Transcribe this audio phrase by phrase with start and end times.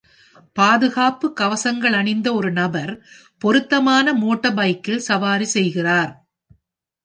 [0.55, 2.93] பாதுகாப்பு கவசங்களணிந்த ஒரு நபர்
[3.41, 6.11] பொருத்தமான மோட்டார்பைக்கில் சவாரி செய்கிறார்.